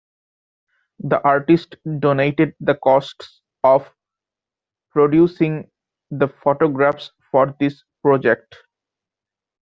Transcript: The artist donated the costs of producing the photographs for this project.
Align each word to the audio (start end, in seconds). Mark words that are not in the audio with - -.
The 1.01 1.21
artist 1.23 1.75
donated 1.99 2.55
the 2.59 2.73
costs 2.73 3.41
of 3.63 3.87
producing 4.89 5.69
the 6.09 6.27
photographs 6.27 7.11
for 7.29 7.55
this 7.59 7.83
project. 8.01 8.55